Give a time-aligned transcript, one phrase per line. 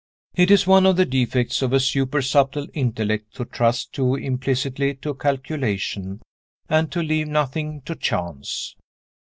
[0.33, 4.95] It is one of the defects of a super subtle intellect to trust too implicitly
[4.95, 6.23] to calculation,
[6.67, 8.75] and to leave nothing to chance.